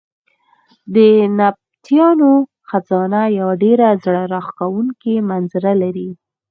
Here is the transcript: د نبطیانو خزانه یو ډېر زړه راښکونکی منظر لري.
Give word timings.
د 0.93 0.95
نبطیانو 1.37 2.31
خزانه 2.69 3.21
یو 3.39 3.49
ډېر 3.63 3.79
زړه 4.03 4.21
راښکونکی 4.33 5.13
منظر 5.29 5.65
لري. 5.83 6.09